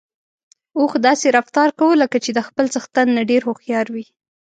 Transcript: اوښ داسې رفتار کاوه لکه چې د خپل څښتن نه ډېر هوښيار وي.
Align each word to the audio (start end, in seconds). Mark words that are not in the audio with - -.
اوښ 0.79 0.91
داسې 1.07 1.27
رفتار 1.37 1.69
کاوه 1.77 1.95
لکه 2.03 2.17
چې 2.23 2.31
د 2.33 2.39
خپل 2.47 2.65
څښتن 2.73 3.07
نه 3.17 3.21
ډېر 3.29 3.41
هوښيار 3.47 3.85
وي. 3.93 4.05